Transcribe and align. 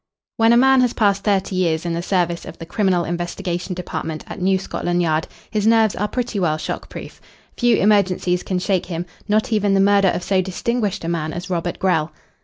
When 0.37 0.51
a 0.51 0.57
man 0.57 0.81
has 0.81 0.93
passed 0.93 1.23
thirty 1.23 1.55
years 1.55 1.85
in 1.85 1.93
the 1.93 2.01
service 2.01 2.43
of 2.43 2.57
the 2.57 2.65
Criminal 2.65 3.03
Investigation 3.05 3.75
Department 3.75 4.25
at 4.27 4.41
New 4.41 4.57
Scotland 4.57 5.03
Yard 5.03 5.27
his 5.51 5.67
nerves 5.67 5.95
are 5.95 6.07
pretty 6.07 6.39
well 6.39 6.57
shock 6.57 6.89
proof. 6.89 7.21
Few 7.55 7.75
emergencies 7.77 8.41
can 8.41 8.57
shake 8.57 8.87
him 8.87 9.05
not 9.27 9.53
even 9.53 9.75
the 9.75 9.79
murder 9.79 10.09
of 10.09 10.23
so 10.23 10.41
distinguished 10.41 11.03
a 11.03 11.07
man 11.07 11.33
as 11.33 11.51
Robert 11.51 11.77
Grell. 11.77 12.11